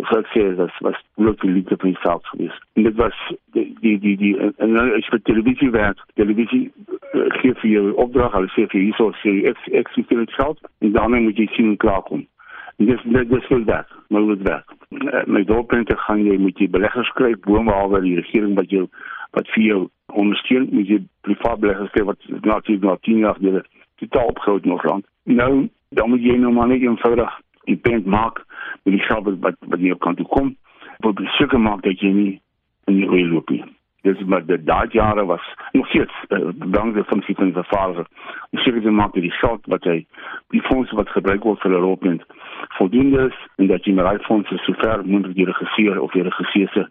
wat 0.09 0.25
sê 0.33 0.55
was 0.55 0.77
was 0.79 0.97
wirklich 1.15 1.53
liefde 1.53 1.77
die 1.81 1.97
saak 2.01 2.25
geweest. 2.25 2.61
En 2.73 2.83
dit 2.83 2.95
was 2.95 3.17
die 3.51 3.77
die 3.81 3.99
die, 3.99 4.17
die 4.17 4.37
en 4.39 4.71
nou 4.71 4.87
as 4.97 5.05
jy 5.05 5.19
televisie 5.23 5.69
werk, 5.69 6.01
televisie 6.13 6.71
uh, 7.13 7.29
gee 7.41 7.53
vir 7.61 7.69
jou 7.69 7.93
opdrag, 7.93 8.33
hulle 8.33 8.49
sê 8.55 8.65
vir 8.73 8.81
hierso 8.81 9.11
sê 9.21 9.35
ek 9.53 9.61
ek 9.83 9.93
vir 9.93 10.25
dit 10.25 10.33
geld 10.33 10.59
en 10.79 10.91
dan 10.91 11.23
moet 11.23 11.37
jy 11.37 11.47
sien 11.53 11.77
klaar 11.77 12.01
kom. 12.01 12.25
Dis 12.77 13.01
dit 13.03 13.29
dis 13.29 13.47
wel 13.47 13.63
dat, 13.65 13.87
maar 14.07 14.25
dit 14.25 14.41
werk. 14.41 14.73
Uh, 14.89 15.23
met 15.25 15.47
doelpunte 15.47 15.97
gaan 15.97 16.23
jy 16.23 16.37
met 16.37 16.55
die 16.55 16.69
beleggers 16.69 17.09
kry 17.17 17.33
boonbehalwe 17.45 18.01
die 18.01 18.15
regering 18.19 18.53
wat 18.55 18.69
jou 18.69 18.85
wat 19.33 19.49
vir 19.53 19.63
jou 19.63 19.79
ondersteun 20.13 20.67
met 20.71 20.87
jy 20.87 20.99
privaat 21.25 21.59
beleggers 21.59 21.91
kry 21.95 22.03
wat 22.05 22.27
natuurlik 22.41 22.83
nog 22.83 22.99
10 23.01 23.17
jaar 23.17 23.35
gelede 23.35 23.63
totaal 23.95 24.29
opgehoud 24.33 24.65
nog 24.65 24.83
land. 24.83 25.05
Nou 25.23 25.69
dan 25.89 26.09
moet 26.09 26.21
jy 26.21 26.37
nou 26.37 26.53
maar 26.53 26.67
net 26.67 26.81
eenvoudig 26.85 27.39
die 27.65 27.77
punt 27.77 28.05
maak 28.05 28.43
met 28.83 28.93
die 28.93 29.05
geld 29.09 29.33
wat 29.41 29.57
wat 29.59 29.79
jy 29.79 29.97
kan 29.97 30.15
toe 30.15 30.27
kom. 30.27 30.55
Wat 30.99 31.25
seker 31.39 31.59
maak 31.59 31.81
dat 31.81 31.99
jy 31.99 32.13
nie 32.13 32.41
in 32.85 33.01
die 33.01 33.09
reël 33.09 33.33
loop 33.33 33.49
nie 33.49 33.65
dis 34.07 34.23
maar 34.25 34.45
de 34.45 34.57
daai 34.63 34.87
jare 34.95 35.25
was 35.25 35.45
nog 35.71 35.87
steeds 35.87 36.13
uh, 36.29 36.49
dankse 36.77 37.03
funksie 37.03 37.35
van 37.35 37.51
die 37.51 37.63
vader. 37.71 38.05
Ons 38.51 38.63
seker 38.63 38.81
te 38.81 38.93
maak 38.99 39.13
dat 39.13 39.25
die 39.27 39.37
geld 39.41 39.65
wat 39.73 39.83
hy 39.83 39.97
die 40.55 40.63
fondse 40.69 40.95
wat 40.95 41.09
gebruik 41.09 41.43
word 41.43 41.61
vir 41.61 41.77
Europa 41.79 42.15
voldoende 42.77 43.27
is 43.27 43.37
en 43.57 43.67
dat 43.67 43.85
jy 43.85 43.93
met 43.93 44.05
daai 44.05 44.19
fondse 44.27 44.57
sover 44.65 45.03
moontlik 45.05 45.35
die 45.35 45.49
regisseur 45.49 45.99
of 46.01 46.11
die 46.11 46.25
regisseur 46.27 46.69
se 46.73 46.87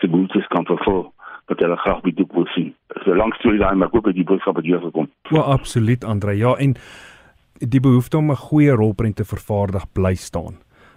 se 0.00 0.08
behoeftes 0.08 0.46
kan 0.54 0.64
vervul 0.64 1.12
wat 1.50 1.62
hulle 1.64 1.76
graag 1.82 2.02
by 2.04 2.12
doek 2.14 2.32
wil 2.32 2.46
sien. 2.54 2.70
So 3.04 3.14
lank 3.14 3.34
storie 3.40 3.60
daai 3.60 3.74
maar 3.74 3.92
ook 3.92 4.12
die 4.14 4.24
boodskap 4.24 4.54
wat 4.60 4.64
hier 4.64 4.80
gekom. 4.80 5.10
Ja, 5.34 5.40
absoluut 5.56 6.04
Andre. 6.04 6.36
Ja, 6.38 6.54
en 6.54 6.76
die 7.58 7.80
behoefte 7.80 8.16
om 8.16 8.30
'n 8.30 8.36
goeie 8.36 8.72
rolprent 8.72 9.16
te 9.16 9.24
vervaardig 9.24 9.92
bly 9.92 10.14
staan. 10.14 10.54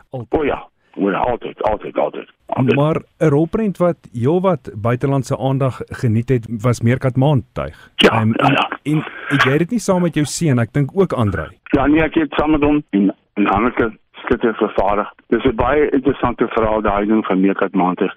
Altyd. 0.09 0.39
O 0.39 0.43
ja, 0.43 0.67
moet 0.95 1.13
altyd 1.13 1.61
altyd 1.61 1.97
altyd. 1.97 2.29
altyd. 2.45 2.75
Maar 2.75 3.01
'n 3.19 3.29
rolprent 3.29 3.77
wat 3.77 3.97
heelwat 4.11 4.71
buitelandse 4.75 5.37
aandag 5.37 5.81
geniet 5.85 6.29
het, 6.29 6.47
was 6.61 6.81
Meerkat 6.81 7.15
Maantuig. 7.15 7.91
Ja, 7.95 8.21
um, 8.21 8.33
ja, 8.35 8.47
ja. 8.47 8.69
En, 8.83 9.03
en 9.27 9.37
ek 9.37 9.43
jy 9.43 9.57
dit 9.57 9.69
nie 9.69 9.79
saam 9.79 10.01
met 10.01 10.13
jou 10.13 10.25
seun, 10.25 10.59
ek 10.59 10.73
dink 10.73 10.89
ook 10.93 11.13
Andre. 11.13 11.51
Ja, 11.63 11.87
nee, 11.87 12.01
ek 12.01 12.13
het 12.13 12.33
saam 12.33 12.51
met 12.51 12.63
hom 12.63 12.83
en 12.89 13.15
en 13.33 13.45
Hanneke 13.45 13.97
skitte 14.11 14.53
vervaardig. 14.53 15.13
Dis 15.27 15.43
'n 15.43 15.55
baie 15.55 15.89
interessante 15.89 16.47
verhaal 16.47 16.81
daai 16.81 17.05
ding 17.05 17.25
van 17.25 17.39
Meerkat 17.39 17.73
Maantuig. 17.73 18.15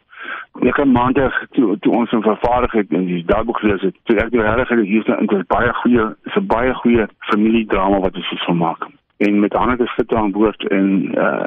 Meerkat 0.52 0.86
Maantuig 0.86 1.46
toe 1.50 1.78
toe 1.78 1.92
ons 1.92 2.10
hom 2.10 2.22
vervaardig 2.22 2.72
het 2.72 2.86
en 2.90 3.06
die 3.06 3.24
dagboek 3.24 3.58
gelees 3.58 3.80
het, 3.80 3.94
toe 4.02 4.16
ek 4.16 4.32
regtig 4.32 4.68
het 4.68 4.86
hier 4.86 5.00
is 5.00 5.08
'n 5.08 5.44
baie 5.46 5.72
goeie, 5.72 6.04
'n 6.36 6.46
baie 6.46 6.74
goeie 6.74 7.06
familiedrama 7.18 7.98
wat 8.00 8.14
ons 8.14 8.44
so 8.44 8.54
maak. 8.54 8.86
En 9.16 9.40
met 9.40 9.52
Hanneke 9.52 9.86
skitte 9.86 10.16
aan 10.16 10.32
boord 10.32 10.68
en 10.68 11.14
uh 11.14 11.46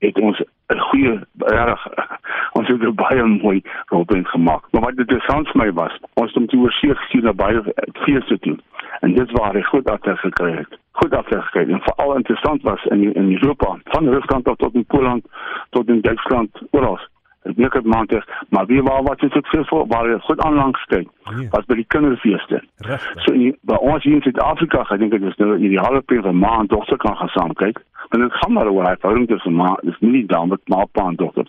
het 0.00 0.20
ons 0.20 0.42
'n 0.68 0.78
goeie 0.78 1.20
reg 1.38 1.86
ons 2.52 2.68
het 2.68 2.82
'n 2.82 2.94
baie 2.94 3.24
mooi 3.24 3.62
rolprent 3.86 4.28
gemaak. 4.28 4.64
Maar 4.70 4.82
wat 4.82 4.98
interessant 4.98 5.48
vir 5.48 5.62
my 5.62 5.72
was, 5.72 5.98
ons 6.14 6.26
het 6.26 6.34
hom 6.34 6.46
toe 6.46 6.60
oorsee 6.60 6.94
gestuur 6.94 7.22
na 7.22 7.32
baie 7.32 7.62
feeste 7.92 8.38
toe. 8.38 8.58
En 9.00 9.14
dit 9.14 9.30
waar 9.30 9.54
hy 9.54 9.62
goed 9.62 9.90
after 9.90 10.16
gekry 10.16 10.56
het. 10.56 10.78
Goed 10.90 11.14
after 11.14 11.42
gekry 11.42 11.72
en 11.72 11.80
veral 11.80 12.16
interessant 12.16 12.62
was 12.62 12.84
in 12.84 13.14
in 13.14 13.32
Europa, 13.32 13.78
van 13.84 14.08
Rusland 14.08 14.44
tot 14.44 14.58
tot 14.58 14.74
in 14.74 14.84
Poland 14.84 15.24
tot 15.70 15.88
in 15.88 16.00
Duitsland, 16.00 16.50
oral. 16.70 16.98
Ek 17.42 17.56
weet 17.56 17.72
dit 17.72 17.84
maandag, 17.84 18.24
maar 18.48 18.66
wie 18.66 18.82
waar 18.82 19.02
wat 19.02 19.22
is 19.22 19.32
suksesvol? 19.32 19.86
Waar 19.88 20.08
hy 20.08 20.18
goed 20.18 20.40
aanlangs 20.40 20.84
kyk. 20.84 21.08
Nee. 21.36 21.48
Was 21.50 21.64
by 21.64 21.74
die 21.74 21.86
kinderfeeste. 21.88 22.62
So 23.24 23.32
in, 23.32 23.56
by 23.60 23.74
ons 23.74 24.04
hier 24.04 24.14
in 24.14 24.22
Suid-Afrika, 24.22 24.84
ek 24.90 24.98
dink 24.98 25.10
dit 25.10 25.22
is 25.22 25.36
nou 25.36 25.56
die 25.58 25.78
halve 25.78 26.00
per 26.00 26.34
maand 26.34 26.68
dogter 26.68 26.96
kan 26.96 27.16
gaan 27.16 27.32
saam 27.32 27.54
kyk. 27.54 27.80
En 28.10 28.20
dit 28.20 28.32
gaan 28.32 28.52
maar 28.52 28.68
oor 28.68 28.86
hy 28.88 28.96
verhouding 28.98 29.28
tussen 29.28 29.54
ma, 29.54 29.76
dis 29.86 29.98
nie 30.02 30.26
dan 30.26 30.48
met 30.48 30.60
ma 30.72 30.84
pa 30.92 31.06
en 31.08 31.16
dogter. 31.16 31.46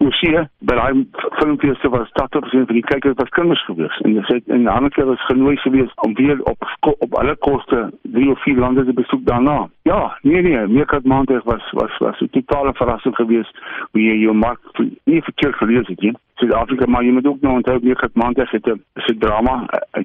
Ons 0.00 0.16
sien 0.16 0.36
by 0.64 0.76
daai 0.78 1.02
filmfeeste 1.36 1.90
was 1.92 2.12
80% 2.16 2.70
van 2.70 2.78
die 2.78 2.84
kykers 2.88 3.18
was 3.18 3.32
kinders 3.36 3.64
gewees 3.68 3.98
en 4.08 4.14
dit 4.16 4.30
het 4.32 4.54
in 4.56 4.68
ander 4.72 4.92
keer 4.94 5.10
was 5.10 5.26
genooi 5.28 5.56
gewees 5.60 5.92
om 6.06 6.14
weer 6.16 6.40
op 6.52 6.68
op 6.88 7.18
alle 7.20 7.34
koste 7.36 7.82
drie 8.02 8.30
of 8.32 8.40
vier 8.42 8.62
lande 8.64 8.84
te 8.84 8.96
besoek 8.96 9.26
daarna. 9.26 9.68
Ja, 9.82 10.00
nee 10.22 10.42
nee, 10.42 10.66
meer 10.66 10.86
kat 10.86 11.04
maandag 11.04 11.44
was 11.44 11.70
was 11.70 11.98
was 11.98 12.20
'n 12.20 12.30
totale 12.30 12.72
verrassing 12.74 13.16
gewees 13.16 13.52
hoe 13.90 14.02
jy 14.02 14.16
jou 14.22 14.34
mark 14.34 14.60
nie 15.04 15.22
verkeerd 15.22 15.54
gelees 15.54 15.86
het 15.86 16.00
nie. 16.00 16.14
Suid-Afrika 16.34 16.86
maar 16.86 17.04
jy 17.04 17.12
moet 17.12 17.26
ook 17.26 17.40
nou 17.40 17.54
onthou 17.54 17.78
meer 17.82 17.96
kat 17.96 18.14
maandag 18.14 18.50
het 18.50 18.66
'n 18.66 19.18
drama, 19.18 19.68
'n 19.98 20.04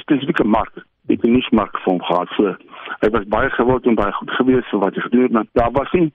spesifieke 0.00 0.44
mark. 0.44 0.72
Dit 1.06 1.24
is 1.24 1.30
nie 1.30 1.46
mark 1.50 1.78
vir 1.78 1.92
hom 1.92 2.02
gehad 2.02 2.28
so 2.28 2.56
hy 3.00 3.10
was 3.10 3.26
baie 3.36 3.50
gewild 3.50 3.86
en 3.86 3.94
baie 3.94 4.12
goed 4.12 4.30
geweest 4.30 4.70
vir 4.70 4.80
wat 4.80 4.94
hy 4.94 5.00
gedoen 5.00 5.22
het 5.22 5.32
maar 5.32 5.50
daar 5.52 5.72
was 5.72 5.92
nie 5.92 6.12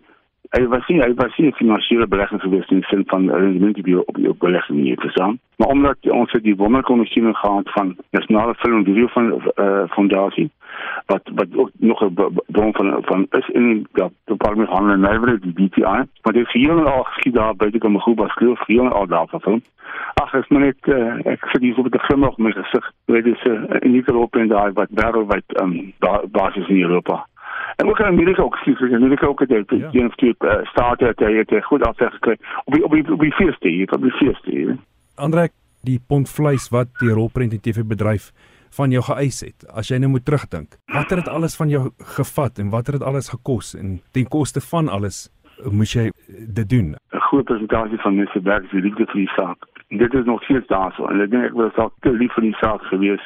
Hy 0.49 0.63
was 0.65 0.87
nie 0.89 0.97
hy 0.97 1.13
was 1.13 1.35
nie 1.37 1.47
'n 1.47 1.57
finansiële 1.61 2.07
belegger 2.07 2.39
gewees 2.39 2.69
in 2.73 2.79
die 2.79 2.87
sin 2.89 3.03
van 3.05 3.29
rendement 3.29 3.77
op 3.77 4.07
op 4.09 4.17
op 4.27 4.39
belegging 4.39 4.79
nie 4.79 4.95
te 4.95 5.09
staan. 5.09 5.39
Maar 5.57 5.67
omdat 5.67 5.97
ons 6.09 6.31
het 6.31 6.43
die 6.43 6.57
ondersteuning 6.57 7.37
gehad 7.37 7.69
van 7.69 7.97
nasionale 8.11 8.55
film 8.55 8.77
en 8.77 8.85
video 8.85 9.07
van 9.07 9.31
eh 9.31 9.65
uh, 9.65 9.83
fondasie 9.89 10.49
wat 11.05 11.21
wat 11.35 11.47
ook 11.55 11.69
nog 11.77 12.03
'n 12.03 12.13
bron 12.47 12.73
van 12.73 12.97
van 13.01 13.27
is 13.29 13.49
in 13.49 13.63
die 13.73 14.09
departement 14.25 14.69
handel 14.69 14.93
en 14.93 14.99
nywerheid 14.99 15.41
die 15.41 15.53
BTI. 15.53 15.99
Maar 16.21 16.33
dit 16.33 16.45
is 16.45 16.53
hier 16.53 16.85
al 16.85 17.03
geskied 17.03 17.33
daar 17.33 17.55
by 17.55 17.69
die 17.69 17.79
Komagooba 17.79 18.27
skool 18.27 18.55
vir 18.55 18.75
jong 18.75 18.91
al 18.91 19.07
daar 19.07 19.27
van. 19.29 19.61
Ag, 20.13 20.33
ek 20.33 20.49
moet 20.49 20.61
net 20.61 20.87
uh, 20.87 21.25
ek 21.25 21.45
sê 21.49 21.59
dis 21.59 21.77
op 21.77 21.91
die 21.91 21.99
glimlag 21.99 22.37
met 22.37 22.53
gesig. 22.53 22.91
Dit 23.05 23.25
is 23.25 23.43
'n 23.43 23.49
uh, 23.49 23.81
unieke 23.81 24.13
open 24.13 24.47
daai 24.47 24.71
wat 24.73 24.89
wêreldwyd 24.89 25.47
ehm 25.47 25.71
um, 25.71 25.93
basis 26.31 26.67
in 26.67 26.81
Europa. 26.81 27.27
En 27.75 27.89
ook 27.89 27.99
in 27.99 28.05
Amerika 28.05 28.41
ook 28.41 28.55
sien 28.55 28.77
in 28.77 28.95
Amerika 28.95 29.25
ook 29.25 29.39
het 29.39 29.49
die 29.49 29.79
ja. 29.79 29.89
een 29.91 30.11
stuk 30.11 30.43
uh, 30.43 30.51
start 30.63 30.99
het 30.99 31.19
hy 31.19 31.33
het 31.33 31.65
goed 31.65 31.83
afsig 31.83 32.13
gekry 32.13 32.37
op 32.63 32.73
die, 32.73 32.83
op 32.83 32.91
die, 32.91 33.13
op 33.13 33.19
die 33.19 33.33
feeste 33.33 33.67
hier 33.67 33.91
op 33.91 34.01
die 34.01 34.11
feeste. 34.11 34.77
Andre 35.15 35.49
die 35.81 35.99
pond 36.07 36.29
vleis 36.29 36.69
wat 36.69 36.87
die 36.99 37.13
rolprent 37.15 37.53
en 37.53 37.61
TV 37.61 37.83
bedryf 37.87 38.31
van 38.77 38.91
jou 38.91 39.03
geëis 39.03 39.41
het. 39.41 39.65
As 39.73 39.89
jy 39.89 39.97
nou 39.97 40.11
moet 40.11 40.25
terugdink, 40.25 40.77
wat 40.93 41.09
het 41.09 41.23
dit 41.23 41.27
alles 41.27 41.55
van 41.55 41.69
jou 41.69 41.89
gevat 42.17 42.59
en 42.59 42.69
wat 42.69 42.87
het 42.87 42.99
dit 42.99 43.07
alles 43.07 43.29
gekos 43.29 43.75
en 43.75 43.99
ten 44.11 44.27
koste 44.27 44.61
van 44.61 44.89
alles 44.89 45.29
moes 45.71 45.93
jy 45.93 46.09
dit 46.29 46.69
doen? 46.69 46.95
'n 46.95 47.19
Groot 47.29 47.45
persentasie 47.45 47.97
van 47.97 48.15
mense 48.15 48.41
werk 48.41 48.69
vir 48.69 48.81
die 48.81 48.93
vir 48.93 49.13
die 49.13 49.33
saak. 49.35 49.57
Dit 49.89 50.13
is 50.13 50.25
nog 50.25 50.43
steeds 50.43 50.67
daar 50.67 50.93
so 50.95 51.07
en 51.07 51.21
ek 51.21 51.31
dink 51.31 51.43
ek 51.43 51.53
was 51.53 51.75
ook 51.75 51.93
te 52.01 52.11
lief 52.11 52.33
vir 52.33 52.43
die 52.43 52.57
saak 52.61 52.81
gewees 52.81 53.21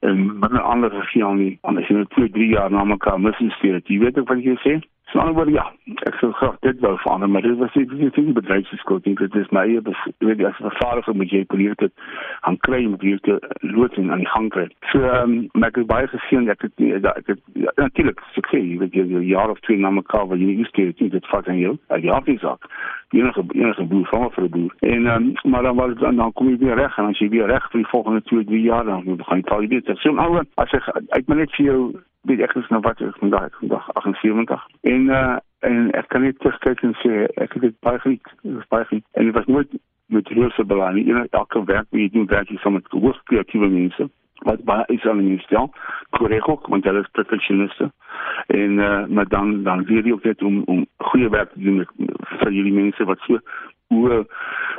en 0.00 0.38
'n 0.40 0.56
ander 0.56 0.90
regering 0.90 1.38
nie. 1.38 1.58
Anders 1.62 1.88
jy 1.88 1.96
net 1.96 2.10
2, 2.10 2.28
3 2.30 2.48
jaar 2.48 2.70
na 2.70 2.84
mekaar 2.84 3.20
mis 3.20 3.38
insteer. 3.38 3.80
Jy 3.84 3.98
weet 3.98 4.18
ek 4.18 4.28
wat 4.28 4.42
jy 4.42 4.56
sê? 4.64 4.80
So 5.12 5.22
word 5.22 5.52
ja, 5.54 5.62
ek 6.08 6.16
sou 6.18 6.32
graag 6.34 6.56
dit 6.66 6.80
wou 6.82 6.96
verander, 6.98 7.28
maar 7.30 7.44
dit 7.44 7.54
was 7.60 7.74
nie 7.78 7.84
dit 7.86 8.16
is 8.18 8.24
nie 8.26 8.34
bedryfskuld 8.34 9.04
nie. 9.06 9.14
Dit 9.20 9.34
is 9.38 9.50
my 9.54 9.62
weet 9.68 10.40
jy 10.42 10.48
as 10.48 10.58
'n 10.58 10.72
vader 10.80 11.14
moet 11.14 11.30
jy 11.30 11.44
probeer 11.44 11.74
dit 11.78 11.92
aan 12.40 12.58
kry 12.66 12.84
om 12.86 12.96
weer 12.98 13.20
te 13.20 13.38
loodsing 13.60 14.10
aan 14.10 14.24
die 14.24 14.32
gang 14.34 14.48
kry. 14.50 14.66
So 14.90 14.98
um, 14.98 15.48
ek 15.62 15.78
het 15.78 15.86
baie 15.86 16.08
gesien 16.08 16.46
dat 16.50 16.58
ek 16.58 16.74
het 16.74 17.06
ek 17.06 17.26
het 17.26 17.40
ja, 17.54 17.70
natuurlik 17.76 18.20
sukses, 18.34 18.58
jy 18.58 18.78
weet 18.78 18.94
jy 18.94 19.22
jaar 19.30 19.50
of 19.50 19.60
twee 19.60 19.78
na 19.78 19.90
mekaar 19.90 20.26
wat 20.26 20.38
jy 20.38 20.58
nie 20.58 20.66
skeer 20.72 20.92
dit 20.98 21.26
vat 21.30 21.48
aan 21.48 21.58
jou. 21.58 21.78
Ek 21.88 22.02
ja, 22.02 22.20
dis 22.20 22.42
ook. 22.42 22.66
Enige 23.14 23.44
enige 23.54 23.84
boer 23.84 24.06
van 24.10 24.30
vir 24.30 24.44
'n 24.44 24.50
boer. 24.50 24.74
En 24.80 25.06
um, 25.06 25.32
maar 25.44 25.62
dan 25.62 25.76
was 25.76 25.94
dan, 25.98 26.16
dan 26.16 26.32
kom 26.32 26.48
jy 26.48 26.58
weer 26.58 26.74
reg 26.74 26.98
en 26.98 27.04
as 27.06 27.18
jy 27.18 27.28
weer 27.28 27.46
reg 27.46 27.70
vir 27.70 27.80
die 27.80 27.90
volgende 27.94 28.22
2, 28.22 28.44
3 28.44 28.60
jaar 28.60 28.84
dan 28.84 29.06
gaan 29.22 29.38
jy 29.38 29.54
al 29.54 29.68
dit. 29.68 29.86
So 30.02 30.10
nou 30.10 30.42
as 30.54 30.72
ek 30.72 30.82
ek 31.10 31.26
moet 31.26 31.36
net 31.36 31.54
vir 31.54 31.66
jou 31.66 31.94
weet 32.26 32.42
ek 32.42 32.54
nou 32.68 32.80
wat 32.84 33.00
ek 33.00 33.18
vandag 33.22 33.48
ek 33.50 33.58
vandag 33.62 33.90
78 33.94 34.66
en 34.92 35.10
uh 35.18 35.36
en 35.66 35.90
ek 35.98 36.08
kan 36.12 36.22
net 36.22 36.38
terugkyk 36.38 36.82
en 36.86 36.92
sê 37.00 37.24
ek 37.42 37.56
het 37.56 37.62
dit 37.62 37.76
baie 37.86 37.98
geniet 38.02 38.66
baie 38.70 38.84
geniet. 38.90 39.06
En 39.18 39.24
dit 39.24 39.34
was 39.34 39.46
nooit 39.46 39.72
met 40.06 40.28
reuse 40.28 40.64
belang 40.64 40.94
nie. 40.94 41.14
Elke 41.30 41.64
werk 41.64 41.88
wie 41.90 42.04
jy 42.06 42.12
doen 42.14 42.28
werk 42.30 42.50
jy 42.52 42.58
saam 42.62 42.76
met 42.78 42.90
hoogs 42.94 43.22
kreatiewe 43.30 43.68
mense 43.72 44.08
wat 44.46 44.62
baie 44.68 44.84
is 44.94 45.06
aan 45.08 45.22
die 45.24 45.38
stel. 45.46 45.70
Korrek 46.18 46.48
ook 46.48 46.68
want 46.72 46.84
hulle 46.84 47.02
is 47.02 47.14
perfeksioniste. 47.18 47.90
En 48.46 48.78
uh 48.88 49.06
maar 49.06 49.28
dan 49.28 49.62
dan 49.62 49.84
weer 49.84 50.04
jy 50.04 50.12
ook 50.12 50.28
net 50.28 50.42
om 50.42 50.62
om 50.66 50.86
goeie 51.10 51.30
werk 51.30 51.52
te 51.52 51.60
doen 51.60 51.86
vir 52.38 52.52
jullie 52.52 52.76
mense 52.82 53.04
wat 53.04 53.18
so 53.26 53.40
hoe 53.88 54.26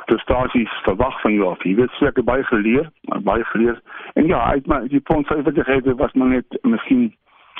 prestasies 0.05 0.71
verwag 0.83 1.21
van 1.21 1.33
jou 1.33 1.51
af. 1.51 1.63
Jy 1.63 1.75
weet 1.75 1.99
seker 1.99 2.23
baie 2.23 2.43
geleer, 2.43 2.89
baie 3.23 3.43
geleer. 3.43 3.79
En 4.13 4.27
ja, 4.27 4.43
uit 4.51 4.67
maar 4.67 4.87
die 4.87 5.01
sê 5.03 5.41
wat 5.43 5.55
jy 5.55 5.63
het 5.67 5.95
was 5.95 6.13
maar 6.13 6.27
net 6.27 6.59
miskien 6.61 7.13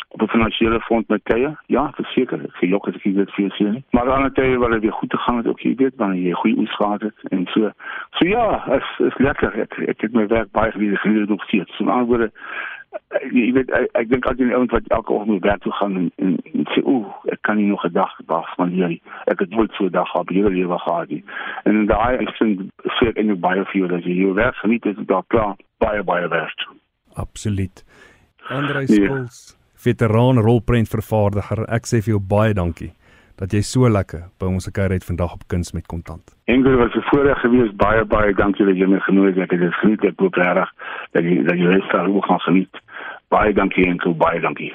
op 0.08 0.22
'n 0.22 0.28
finansiële 0.28 0.80
front 0.80 1.08
met 1.08 1.26
tye. 1.26 1.58
Ja, 1.66 1.92
verseker, 1.94 2.40
ek 2.44 2.56
sê 2.56 2.68
jok 2.68 2.88
as 2.88 2.96
ek 2.96 3.04
dit 3.04 3.32
vir 3.32 3.52
sien. 3.52 3.84
Maar 3.92 4.12
aan 4.12 4.34
tye 4.34 4.58
waar 4.58 4.72
dit 4.72 4.82
weer 4.82 4.92
goed 4.92 5.10
te 5.10 5.18
gaan 5.18 5.38
het, 5.38 5.48
ook 5.48 5.60
jy 5.60 5.76
weet 5.76 5.96
wanneer 5.96 6.22
jy 6.22 6.32
goeie 6.32 6.58
oes 6.58 6.76
gehad 6.76 7.02
het 7.02 7.20
en 7.30 7.46
so. 7.46 7.72
So 8.10 8.28
ja, 8.28 8.68
is 8.76 9.06
is 9.06 9.18
lekker. 9.18 9.60
Ek 9.60 9.78
ek 9.78 10.02
het 10.02 10.14
my 10.14 10.28
werk 10.28 10.52
baie 10.52 10.72
geleer 10.72 10.98
geleer 10.98 11.32
op 11.32 11.42
steeds. 11.42 11.76
So 11.76 11.90
aan 11.90 12.06
word 12.06 12.32
jy 13.32 13.52
weet 13.56 13.72
ek, 13.72 13.90
ek 14.00 14.10
dink 14.10 14.26
altyd 14.26 14.54
ouens 14.54 14.72
wat 14.72 14.88
elke 14.88 15.14
oggend 15.14 15.44
werk 15.44 15.62
toe 15.62 15.74
gaan 15.80 15.96
en, 15.96 16.12
en, 16.16 16.38
en 16.54 16.66
sê 16.74 16.84
o, 16.84 17.04
ek 17.32 17.42
kan 17.42 17.58
nie 17.60 17.68
nog 17.68 17.86
'n 17.86 17.94
dag 17.94 18.14
wag 18.26 18.56
van 18.56 18.70
hierdie. 18.70 19.02
Ek 19.26 19.40
het 19.40 19.50
nooit 19.50 19.72
so 19.72 19.86
'n 19.86 19.92
dag 19.92 20.10
gehad 20.12 20.30
hierdie 20.30 20.58
lewe 20.62 20.80
gehad 20.80 21.10
nie. 21.10 21.24
En 21.64 21.86
daai 21.86 22.18
ek 22.18 22.36
sien 22.36 22.72
sê 22.98 23.08
ek 23.10 23.18
in 23.18 23.40
baie 23.40 23.66
vir 23.66 23.78
jou 23.82 23.88
dat 23.88 24.04
jy 24.04 24.16
jou 24.24 24.34
werk 24.34 24.56
geniet, 24.56 24.84
dit 24.84 24.98
is 24.98 25.06
daar 25.06 25.24
klaar 25.28 25.56
baie 25.78 26.04
baie 26.04 26.28
werd. 26.28 26.68
Absoluut. 27.14 27.86
Andrei 28.50 28.88
Skols. 28.88 29.52
Ja 29.52 29.57
veteraan 29.78 30.42
rolprentvervaardiger. 30.44 31.66
Ek 31.70 31.86
sê 31.86 32.02
vir 32.02 32.18
jou 32.18 32.22
baie 32.22 32.54
dankie 32.54 32.92
dat 33.38 33.54
jy 33.54 33.62
so 33.62 33.90
lekker 33.90 34.24
by 34.42 34.50
ons 34.50 34.66
gekuier 34.66 34.96
het 34.98 35.06
vandag 35.06 35.36
op 35.38 35.44
Kuns 35.48 35.74
met 35.74 35.86
Kontant. 35.86 36.34
Ingrid 36.50 36.80
was 36.82 36.96
'n 36.96 37.06
voorreg 37.10 37.40
geweest. 37.40 37.78
Baie 37.78 38.06
baie 38.06 38.34
dankie 38.34 38.66
dat 38.66 38.76
jy 38.76 38.88
my 38.88 39.00
genooi 39.00 39.30
het. 39.30 39.38
Ek 39.38 39.52
het 39.52 39.60
dit 39.60 39.74
geniet. 39.74 40.04
Ek 40.04 40.20
hoop 40.20 40.36
regtig 40.36 40.74
dat 41.12 41.24
jy 41.24 41.44
dat 41.44 41.58
jy 41.58 41.74
dit 41.74 41.84
sal 41.92 42.08
ook 42.08 42.26
gaan 42.26 42.40
geniet. 42.40 42.82
Baie 43.30 43.54
dankie 43.54 43.86
en 43.86 44.18
baie 44.18 44.40
dankie. 44.40 44.74